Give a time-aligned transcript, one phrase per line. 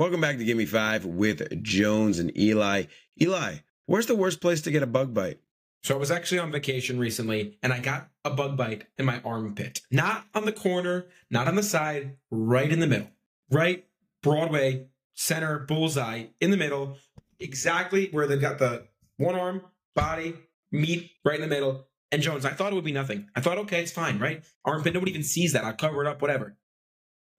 [0.00, 2.84] Welcome back to Gimme Five with Jones and Eli.
[3.20, 5.40] Eli, where's the worst place to get a bug bite?
[5.82, 9.20] So I was actually on vacation recently and I got a bug bite in my
[9.26, 9.82] armpit.
[9.90, 13.10] Not on the corner, not on the side, right in the middle.
[13.50, 13.84] Right
[14.22, 16.96] Broadway, center, bullseye, in the middle,
[17.38, 18.86] exactly where they've got the
[19.18, 19.60] one arm,
[19.94, 20.32] body,
[20.72, 21.88] meat right in the middle.
[22.10, 23.28] And Jones, I thought it would be nothing.
[23.36, 24.42] I thought, okay, it's fine, right?
[24.64, 25.64] Armpit, nobody even sees that.
[25.64, 26.56] I'll cover it up, whatever.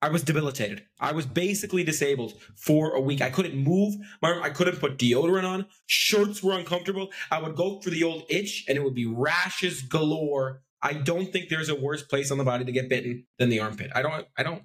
[0.04, 0.83] I was debilitated.
[0.99, 3.21] I was basically disabled for a week.
[3.21, 3.95] I couldn't move.
[4.21, 5.67] My, I couldn't put deodorant on.
[5.85, 7.12] Shirts were uncomfortable.
[7.30, 10.63] I would go for the old itch and it would be rashes galore.
[10.81, 13.59] I don't think there's a worse place on the body to get bitten than the
[13.59, 13.91] armpit.
[13.94, 14.63] I don't, I don't.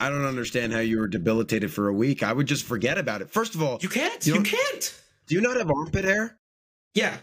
[0.00, 2.24] I don't understand how you were debilitated for a week.
[2.24, 3.30] I would just forget about it.
[3.30, 4.26] First of all, You can't.
[4.26, 5.00] You You, can't.
[5.28, 6.40] do you not have armpit hair?
[6.94, 7.18] Yeah.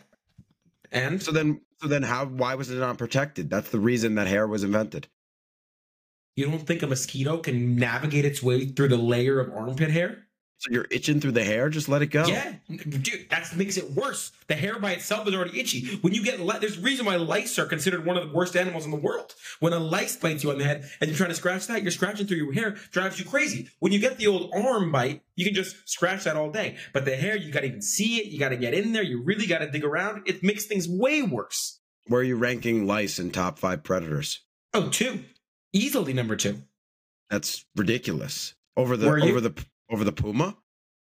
[0.90, 2.26] And So then, so then, how?
[2.26, 3.50] Why was it not protected?
[3.50, 5.08] That's the reason that hair was invented.
[6.36, 10.26] You don't think a mosquito can navigate its way through the layer of armpit hair?
[10.60, 11.70] So you're itching through the hair.
[11.70, 12.26] Just let it go.
[12.26, 14.34] Yeah, dude, that makes it worse.
[14.48, 16.00] The hair by itself is already itchy.
[16.02, 18.58] When you get lice, there's a reason why lice are considered one of the worst
[18.58, 19.36] animals in the world.
[19.62, 21.92] When a lice bites you on the head and you're trying to scratch that, you're
[21.92, 23.70] scratching through your hair, drives you crazy.
[23.80, 26.76] When you get the old arm bite, you can just scratch that all day.
[26.92, 28.26] But the hair, you got to even see it.
[28.26, 29.04] You got to get in there.
[29.04, 30.24] You really got to dig around.
[30.28, 31.80] It makes things way worse.
[32.08, 34.42] Where are you ranking lice in top five predators?
[34.74, 35.24] Oh, two,
[35.74, 36.60] easily number two.
[37.30, 38.56] That's ridiculous.
[38.76, 39.30] Over the are you?
[39.30, 40.58] over the over the puma.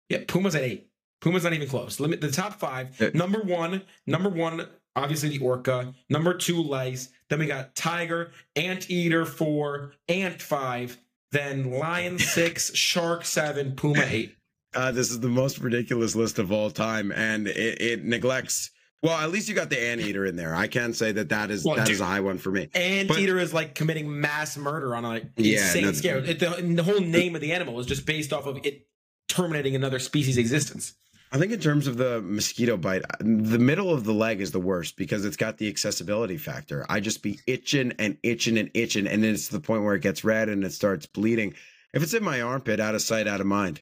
[0.10, 0.90] Yeah, Puma's at eight.
[1.22, 2.00] Puma's not even close.
[2.00, 3.14] Limit the top five.
[3.14, 5.94] Number one, number one, obviously the orca.
[6.10, 7.10] Number two, lice.
[7.30, 10.98] Then we got tiger, anteater four, ant five.
[11.32, 14.36] Then lion six, shark seven, puma eight.
[14.74, 18.72] Uh, this is the most ridiculous list of all time, and it, it neglects.
[19.04, 20.56] Well, at least you got the anteater in there.
[20.56, 22.06] I can say that that is Well, that is dude.
[22.06, 22.68] a high one for me.
[22.74, 26.28] Anteater is like committing mass murder on a Yeah, insane no- scale.
[26.28, 28.88] It, the, the whole name of the animal is just based off of it
[29.30, 30.94] terminating another species' existence.
[31.32, 34.52] I think in terms of the mosquito bite, uh, the middle of the leg is
[34.52, 36.86] the worst because it's got the accessibility factor.
[36.90, 39.94] I just be itching and itching and itching, and then it's to the point where
[39.94, 41.54] it gets red and it starts bleeding.
[41.94, 43.82] If it's in my armpit, out of sight, out of mind.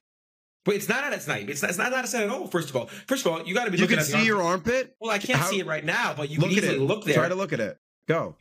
[0.65, 1.49] But it's not at its night.
[1.49, 2.47] It's not, it's not of sight at all.
[2.47, 4.41] First of all, first of all, you got to be You looking can see your
[4.41, 4.95] armpit.
[4.99, 6.87] Well, I can't How- see it right now, but you look can at easily it.
[6.87, 7.13] look there.
[7.15, 7.77] Try to look at it.
[8.07, 8.35] Go.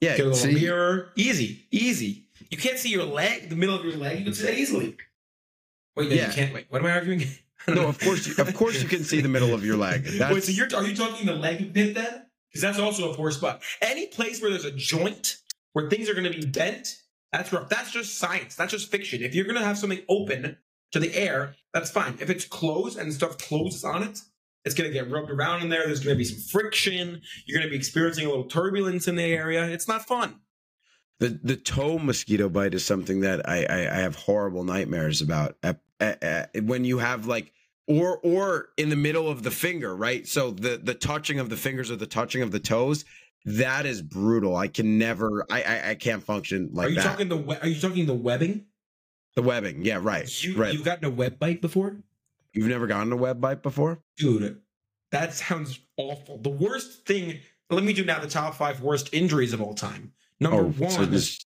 [0.00, 0.16] Yeah.
[0.16, 0.54] Get a little see?
[0.54, 1.08] mirror.
[1.16, 2.26] Easy, easy.
[2.50, 4.18] You can't see your leg, the middle of your leg.
[4.20, 4.96] You can see that easily.
[5.96, 6.28] Wait, no, Yeah.
[6.28, 6.54] you can't.
[6.54, 7.22] Wait, what am I arguing?
[7.66, 10.02] No, of course, you, of course, you can see the middle of your leg.
[10.04, 12.24] That's, Wait, so you're are you talking the leg bit then?
[12.48, 13.60] Because that's also a poor spot.
[13.82, 15.36] Any place where there's a joint
[15.74, 16.96] where things are going to be bent,
[17.30, 17.68] that's rough.
[17.68, 18.54] That's just science.
[18.54, 19.22] That's just fiction.
[19.22, 20.56] If you're going to have something open
[20.92, 22.16] to the air, that's fine.
[22.20, 24.20] If it's closed and stuff closes on it,
[24.64, 25.86] it's going to get rubbed around in there.
[25.86, 27.20] There's going to be some friction.
[27.46, 29.64] You're going to be experiencing a little turbulence in the area.
[29.66, 30.40] It's not fun.
[31.20, 35.56] the the toe mosquito bite is something that I I, I have horrible nightmares about.
[35.62, 37.52] Uh, uh, when you have like
[37.88, 40.26] or or in the middle of the finger, right?
[40.28, 43.04] So the the touching of the fingers or the touching of the toes,
[43.44, 44.54] that is brutal.
[44.56, 45.44] I can never.
[45.50, 47.02] I I, I can't function like are you that.
[47.02, 48.66] talking the Are you talking the webbing?
[49.36, 50.72] The webbing, yeah, right, You right.
[50.72, 51.96] you've gotten a web bite before,
[52.52, 54.00] You've never gotten a web bite before?
[54.16, 54.60] dude?
[55.12, 56.38] That sounds awful.
[56.38, 57.38] The worst thing.
[57.70, 60.12] Let me do now the top five worst injuries of all time.
[60.40, 61.44] Number one, Oh, so this,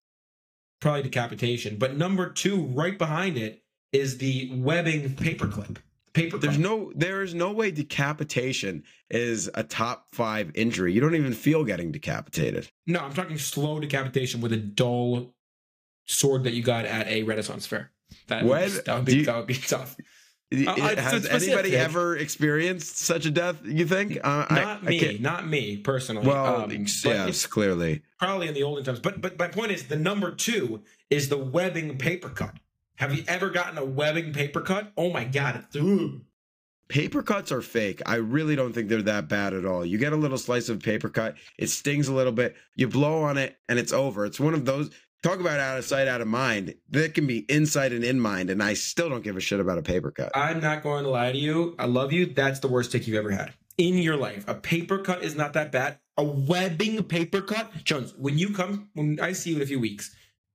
[0.81, 3.63] probably decapitation, but number two, right behind it,
[3.93, 5.77] is the webbing paperclip.
[6.15, 6.41] Paperclip.
[6.41, 10.93] there's no there is no way decapitation is a top five injury.
[10.93, 12.69] You don't even feel getting decapitated.
[12.87, 13.01] no.
[13.01, 15.35] I'm talking slow decapitation with a dull
[16.07, 17.91] sword that you got at a Renaissance fair.
[18.29, 19.97] That, would, When- that would be you- that would be tough.
[20.55, 23.65] Uh, Has anybody ever experienced such a death?
[23.65, 24.19] You think?
[24.23, 26.27] Uh, Not I me, can't- me personally.
[26.27, 28.03] Well, Um, yes, clearly.
[28.19, 29.01] probably in the olden times.
[29.01, 32.55] But but my point is, the number two is the webbing paper cut.
[32.97, 34.93] Have you ever gotten a webbing paper cut?
[34.95, 35.65] Oh my god!
[35.75, 36.21] Ugh.
[36.89, 38.03] Paper cuts are fake.
[38.05, 39.87] I really don't think they're that bad at all.
[39.87, 43.23] You get a little slice of paper cut, it stings a little bit, you blow
[43.23, 44.27] on it, and it's over.
[44.27, 44.91] It's one of those.
[45.23, 46.75] Talk about out of sight, out of mind.
[46.91, 49.79] That can be inside and in mind, and I still don't give a shit about
[49.79, 50.33] a paper cut.
[50.35, 51.77] I'm not going to lie to you.
[51.79, 52.27] I love you.
[52.27, 54.45] That's the worst tick you've ever had in your life.
[54.49, 55.99] A paper cut is not that bad.
[56.17, 58.15] A webbing paper cut, Jones.
[58.17, 60.15] When you come, when I see you in a few weeks,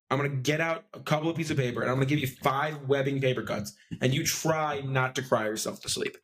[0.10, 2.28] I'm gonna get out a couple of pieces of paper and I'm gonna give you
[2.28, 6.18] five webbing paper cuts, and you try not to cry yourself to sleep.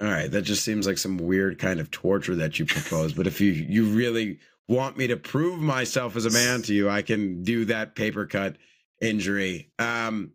[0.00, 3.12] All right, that just seems like some weird kind of torture that you propose.
[3.12, 4.38] but if you you really
[4.68, 8.26] want me to prove myself as a man to you, I can do that paper
[8.26, 8.56] cut
[9.00, 9.70] injury.
[9.78, 10.32] Um,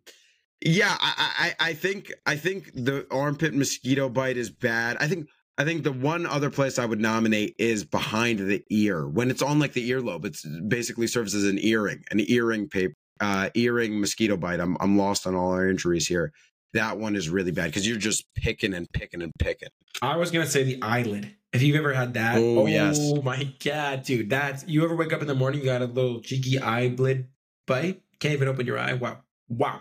[0.62, 4.98] yeah, I, I I think I think the armpit mosquito bite is bad.
[5.00, 9.08] I think I think the one other place I would nominate is behind the ear
[9.08, 10.24] when it's on like the earlobe.
[10.26, 14.60] It's basically serves as an earring, an earring paper uh, earring mosquito bite.
[14.60, 16.32] I'm I'm lost on all our injuries here.
[16.72, 19.68] That one is really bad because you're just picking and picking and picking.
[20.02, 21.34] I was gonna say the eyelid.
[21.52, 23.12] If you've ever had that, Oh, oh yes.
[23.24, 26.20] my god, dude, that's you ever wake up in the morning, you got a little
[26.20, 27.26] cheeky eyelid
[27.66, 28.92] bite, can't even open your eye.
[28.92, 29.18] Wow,
[29.48, 29.80] wow,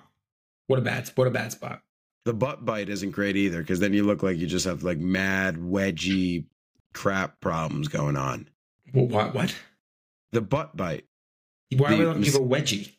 [0.67, 1.81] what a bad, what a bad spot.
[2.25, 4.97] The butt bite isn't great either because then you look like you just have like
[4.97, 6.45] mad wedgy
[6.93, 8.49] crap problems going on.
[8.91, 9.33] What?
[9.35, 9.55] What?
[10.31, 11.05] The butt bite
[11.75, 12.91] Why The give a wedgie?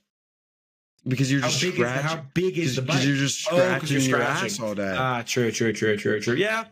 [1.07, 3.57] because you're How just big, is the, how big is the Because you're just Oh,
[3.57, 3.59] 'cause
[3.89, 4.47] scratching you're your scratching.
[4.47, 4.95] ass all day.
[4.97, 6.35] Ah, true, true, true, true, true.
[6.37, 6.65] Yeah.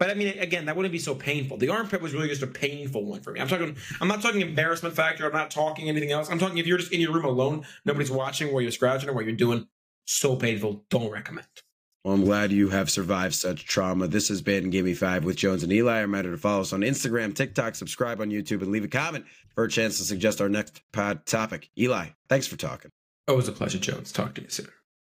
[0.00, 1.58] But I mean, again, that wouldn't be so painful.
[1.58, 3.40] The armpit was really just a painful one for me.
[3.40, 3.76] I'm talking.
[4.00, 5.26] I'm not talking embarrassment factor.
[5.26, 6.30] I'm not talking anything else.
[6.30, 9.12] I'm talking if you're just in your room alone, nobody's watching while you're scratching or
[9.12, 9.68] what you're doing.
[10.06, 10.84] So painful.
[10.88, 11.46] Don't recommend.
[12.02, 14.08] Well, I'm glad you have survived such trauma.
[14.08, 16.00] This has been Gimme Five with Jones and Eli.
[16.00, 19.64] Remember to follow us on Instagram, TikTok, subscribe on YouTube, and leave a comment for
[19.64, 21.68] a chance to suggest our next pod topic.
[21.78, 22.90] Eli, thanks for talking.
[23.28, 24.12] Always a pleasure, Jones.
[24.12, 24.68] Talk to you soon.